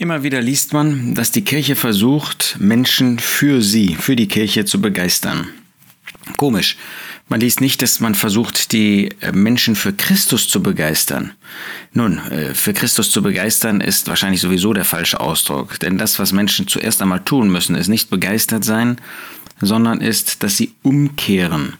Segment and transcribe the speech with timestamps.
[0.00, 4.80] Immer wieder liest man, dass die Kirche versucht, Menschen für sie, für die Kirche zu
[4.80, 5.48] begeistern.
[6.38, 6.78] Komisch.
[7.28, 11.32] Man liest nicht, dass man versucht, die äh, Menschen für Christus zu begeistern.
[11.92, 15.78] Nun, äh, für Christus zu begeistern ist wahrscheinlich sowieso der falsche Ausdruck.
[15.80, 18.96] Denn das, was Menschen zuerst einmal tun müssen, ist nicht begeistert sein,
[19.60, 21.74] sondern ist, dass sie umkehren.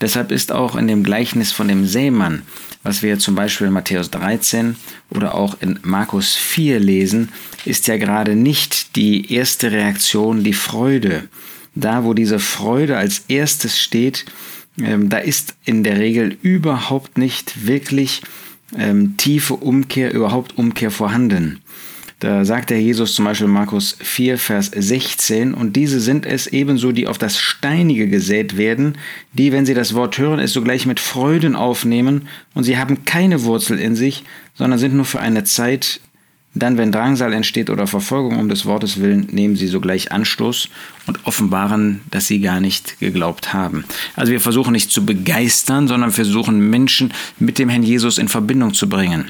[0.00, 2.42] Deshalb ist auch in dem Gleichnis von dem Seemann
[2.82, 4.76] was wir zum Beispiel in Matthäus 13
[5.10, 7.28] oder auch in Markus 4 lesen,
[7.64, 11.28] ist ja gerade nicht die erste Reaktion die Freude.
[11.74, 14.26] Da, wo diese Freude als erstes steht,
[14.78, 18.22] ähm, da ist in der Regel überhaupt nicht wirklich
[18.76, 21.60] ähm, tiefe Umkehr, überhaupt Umkehr vorhanden.
[22.22, 26.92] Da sagt der Jesus zum Beispiel Markus 4, Vers 16, und diese sind es ebenso,
[26.92, 28.96] die auf das Steinige gesät werden,
[29.32, 33.42] die, wenn sie das Wort hören, es sogleich mit Freuden aufnehmen, und sie haben keine
[33.42, 34.22] Wurzel in sich,
[34.54, 35.98] sondern sind nur für eine Zeit,
[36.54, 40.68] dann, wenn Drangsal entsteht oder Verfolgung um des Wortes willen, nehmen sie sogleich Anstoß
[41.08, 43.84] und offenbaren, dass sie gar nicht geglaubt haben.
[44.14, 48.74] Also wir versuchen nicht zu begeistern, sondern versuchen Menschen mit dem Herrn Jesus in Verbindung
[48.74, 49.24] zu bringen.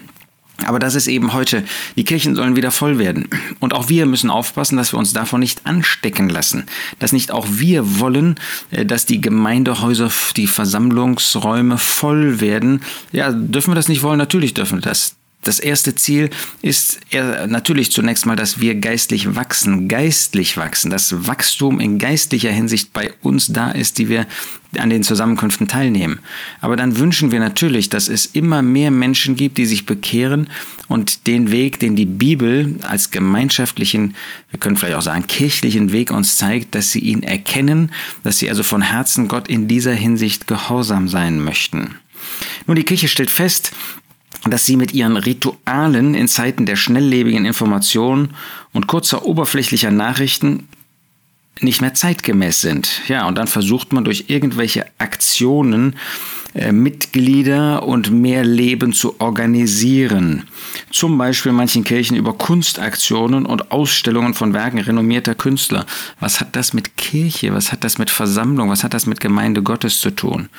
[0.66, 1.64] Aber das ist eben heute.
[1.96, 3.28] Die Kirchen sollen wieder voll werden.
[3.60, 6.64] Und auch wir müssen aufpassen, dass wir uns davon nicht anstecken lassen.
[6.98, 8.36] Dass nicht auch wir wollen,
[8.70, 12.82] äh, dass die Gemeindehäuser, die Versammlungsräume voll werden.
[13.12, 14.18] Ja, dürfen wir das nicht wollen?
[14.18, 15.16] Natürlich dürfen wir das.
[15.44, 16.30] Das erste Ziel
[16.62, 17.00] ist
[17.48, 23.12] natürlich zunächst mal, dass wir geistlich wachsen, geistlich wachsen, dass Wachstum in geistlicher Hinsicht bei
[23.22, 24.26] uns da ist, die wir
[24.78, 26.20] an den Zusammenkünften teilnehmen.
[26.60, 30.48] Aber dann wünschen wir natürlich, dass es immer mehr Menschen gibt, die sich bekehren
[30.86, 34.14] und den Weg, den die Bibel als gemeinschaftlichen,
[34.50, 37.90] wir können vielleicht auch sagen, kirchlichen Weg uns zeigt, dass sie ihn erkennen,
[38.22, 41.96] dass sie also von Herzen Gott in dieser Hinsicht gehorsam sein möchten.
[42.66, 43.72] Nun, die Kirche stellt fest,
[44.44, 48.30] dass sie mit ihren Ritualen in Zeiten der schnelllebigen Information
[48.72, 50.68] und kurzer oberflächlicher Nachrichten
[51.60, 53.02] nicht mehr zeitgemäß sind.
[53.08, 55.96] Ja, und dann versucht man durch irgendwelche Aktionen
[56.54, 60.44] äh, Mitglieder und mehr Leben zu organisieren.
[60.90, 65.86] Zum Beispiel manchen Kirchen über Kunstaktionen und Ausstellungen von Werken renommierter Künstler.
[66.20, 69.62] Was hat das mit Kirche, was hat das mit Versammlung, was hat das mit Gemeinde
[69.62, 70.50] Gottes zu tun?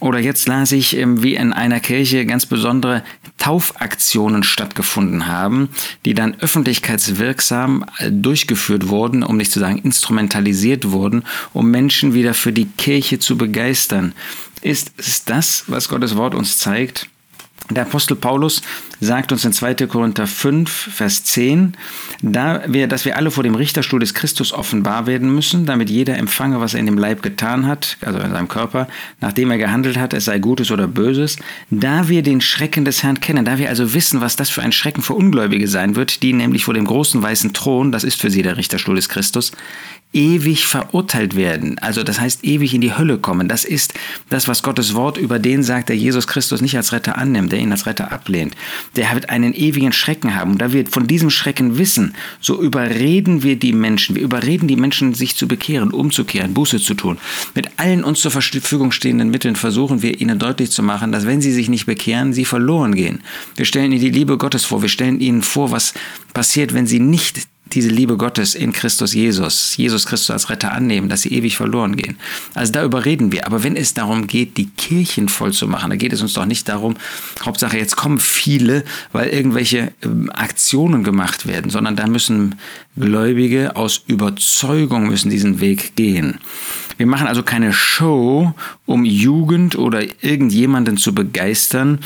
[0.00, 3.02] Oder jetzt las ich, ähm, wie in einer Kirche ganz besondere
[3.38, 5.68] Taufaktionen stattgefunden haben,
[6.04, 12.34] die dann öffentlichkeitswirksam äh, durchgeführt wurden, um nicht zu sagen instrumentalisiert wurden, um Menschen wieder
[12.34, 14.12] für die Kirche zu begeistern.
[14.60, 17.08] Ist es das, was Gottes Wort uns zeigt?
[17.70, 18.62] Der Apostel Paulus
[18.98, 19.74] sagt uns in 2.
[19.86, 21.76] Korinther 5, Vers 10,
[22.22, 26.16] da wir, dass wir alle vor dem Richterstuhl des Christus offenbar werden müssen, damit jeder
[26.16, 28.88] empfange, was er in dem Leib getan hat, also in seinem Körper,
[29.20, 31.36] nachdem er gehandelt hat, es sei Gutes oder Böses,
[31.70, 34.72] da wir den Schrecken des Herrn kennen, da wir also wissen, was das für ein
[34.72, 38.30] Schrecken für Ungläubige sein wird, die nämlich vor dem großen weißen Thron, das ist für
[38.30, 39.52] sie der Richterstuhl des Christus,
[40.12, 41.78] ewig verurteilt werden.
[41.78, 43.46] Also das heißt ewig in die Hölle kommen.
[43.46, 43.92] Das ist
[44.30, 47.58] das, was Gottes Wort über den sagt, der Jesus Christus nicht als Retter annimmt, der
[47.58, 48.54] ihn als Retter ablehnt.
[48.96, 50.52] Der wird einen ewigen Schrecken haben.
[50.52, 54.16] Und da wir von diesem Schrecken wissen, so überreden wir die Menschen.
[54.16, 57.18] Wir überreden die Menschen, sich zu bekehren, umzukehren, Buße zu tun.
[57.54, 61.42] Mit allen uns zur Verfügung stehenden Mitteln versuchen wir ihnen deutlich zu machen, dass wenn
[61.42, 63.20] sie sich nicht bekehren, sie verloren gehen.
[63.56, 64.80] Wir stellen ihnen die Liebe Gottes vor.
[64.80, 65.92] Wir stellen ihnen vor, was
[66.32, 71.08] passiert, wenn sie nicht diese Liebe Gottes in Christus Jesus, Jesus Christus als Retter annehmen,
[71.08, 72.16] dass sie ewig verloren gehen.
[72.54, 73.46] Also da überreden wir.
[73.46, 76.46] Aber wenn es darum geht, die Kirchen voll zu machen, da geht es uns doch
[76.46, 76.96] nicht darum,
[77.44, 82.56] Hauptsache jetzt kommen viele, weil irgendwelche ähm, Aktionen gemacht werden, sondern da müssen
[82.96, 86.38] Gläubige aus Überzeugung müssen diesen Weg gehen.
[86.96, 88.52] Wir machen also keine Show,
[88.84, 92.00] um Jugend oder irgendjemanden zu begeistern,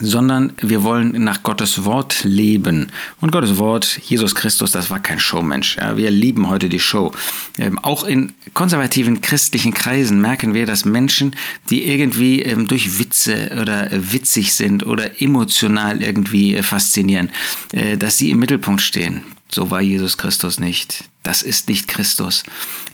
[0.00, 2.92] sondern wir wollen nach Gottes Wort leben.
[3.20, 5.76] Und Gottes Wort, Jesus Christus, das war kein Showmensch.
[5.76, 7.12] Ja, wir lieben heute die Show.
[7.58, 11.34] Ähm, auch in konservativen christlichen Kreisen merken wir, dass Menschen,
[11.70, 17.30] die irgendwie ähm, durch Witze oder äh, witzig sind oder emotional irgendwie äh, faszinieren,
[17.72, 19.22] äh, dass sie im Mittelpunkt stehen.
[19.50, 21.04] So war Jesus Christus nicht.
[21.22, 22.44] Das ist nicht Christus.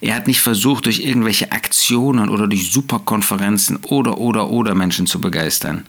[0.01, 5.21] Er hat nicht versucht, durch irgendwelche Aktionen oder durch Superkonferenzen oder, oder, oder Menschen zu
[5.21, 5.85] begeistern.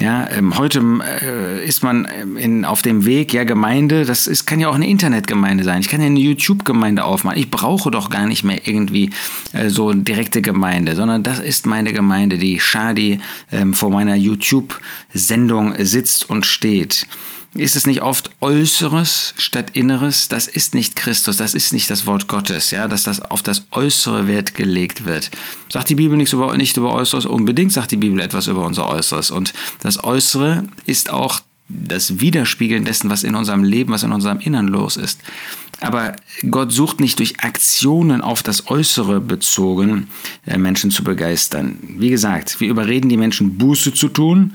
[0.00, 0.82] Ja, ähm, heute
[1.22, 4.74] äh, ist man ähm, in, auf dem Weg, ja, Gemeinde, das ist, kann ja auch
[4.74, 5.82] eine Internetgemeinde sein.
[5.82, 7.38] Ich kann ja eine YouTube-Gemeinde aufmachen.
[7.38, 9.10] Ich brauche doch gar nicht mehr irgendwie
[9.52, 15.74] äh, so direkte Gemeinde, sondern das ist meine Gemeinde, die Shadi ähm, vor meiner YouTube-Sendung
[15.78, 17.06] sitzt und steht.
[17.54, 20.28] Ist es nicht oft Äußeres statt Inneres?
[20.28, 23.66] Das ist nicht Christus, das ist nicht das Wort Gottes, ja, dass das auf das
[23.72, 25.30] Äußere Wert gelegt wird.
[25.70, 27.26] Sagt die Bibel nichts über, nicht über Äußeres?
[27.26, 29.30] Unbedingt sagt die Bibel etwas über unser Äußeres.
[29.30, 34.40] Und das Äußere ist auch das Widerspiegeln dessen, was in unserem Leben, was in unserem
[34.40, 35.20] Innern los ist.
[35.80, 36.16] Aber
[36.50, 40.08] Gott sucht nicht durch Aktionen auf das Äußere bezogen,
[40.46, 41.76] äh, Menschen zu begeistern.
[41.98, 44.54] Wie gesagt, wir überreden die Menschen, Buße zu tun,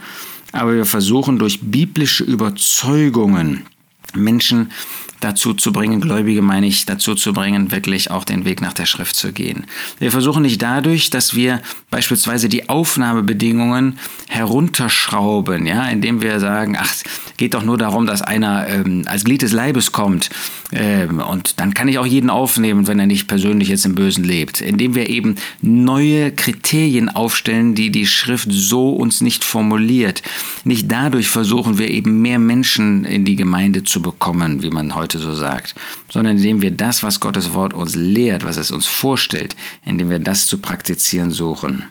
[0.51, 3.65] aber wir versuchen durch biblische Überzeugungen
[4.13, 4.71] Menschen
[5.19, 8.85] dazu zu bringen, Gläubige meine ich, dazu zu bringen, wirklich auch den Weg nach der
[8.85, 9.65] Schrift zu gehen.
[9.99, 16.93] Wir versuchen nicht dadurch, dass wir beispielsweise die Aufnahmebedingungen herunterschrauben, ja, indem wir sagen, ach,
[17.37, 20.29] geht doch nur darum, dass einer ähm, als Glied des Leibes kommt
[20.71, 24.23] ähm, und dann kann ich auch jeden aufnehmen, wenn er nicht persönlich jetzt im Bösen
[24.23, 30.23] lebt, indem wir eben neue Kriterien aufstellen, die die Schrift so uns nicht formuliert.
[30.63, 35.06] Nicht dadurch versuchen wir eben mehr Menschen in die Gemeinde zu bekommen, wie man heute
[35.07, 35.73] heute so sagt,
[36.09, 39.55] sondern indem wir das, was Gottes Wort uns lehrt, was es uns vorstellt,
[39.85, 41.85] indem wir das zu praktizieren suchen.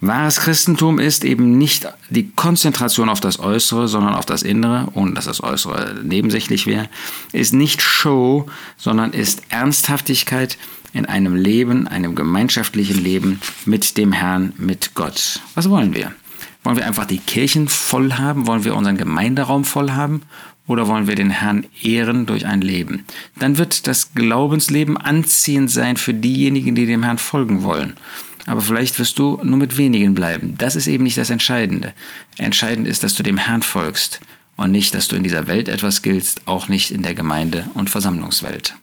[0.00, 5.14] Wahres Christentum ist eben nicht die Konzentration auf das Äußere, sondern auf das Innere, ohne
[5.14, 6.88] dass das Äußere nebensächlich wäre,
[7.32, 8.46] ist nicht Show,
[8.76, 10.56] sondern ist Ernsthaftigkeit
[10.92, 15.40] in einem Leben, einem gemeinschaftlichen Leben mit dem Herrn, mit Gott.
[15.54, 16.12] Was wollen wir?
[16.66, 18.48] Wollen wir einfach die Kirchen voll haben?
[18.48, 20.22] Wollen wir unseren Gemeinderaum voll haben?
[20.66, 23.04] Oder wollen wir den Herrn ehren durch ein Leben?
[23.38, 27.92] Dann wird das Glaubensleben anziehend sein für diejenigen, die dem Herrn folgen wollen.
[28.46, 30.56] Aber vielleicht wirst du nur mit wenigen bleiben.
[30.58, 31.92] Das ist eben nicht das Entscheidende.
[32.36, 34.18] Entscheidend ist, dass du dem Herrn folgst
[34.56, 37.90] und nicht, dass du in dieser Welt etwas giltst, auch nicht in der Gemeinde und
[37.90, 38.74] Versammlungswelt.